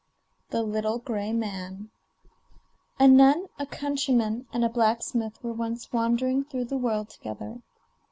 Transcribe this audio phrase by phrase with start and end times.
[0.49, 1.91] The Little Gray Man
[2.97, 7.61] A nun, a countryman, and a blacksmith were once wandering through the world together.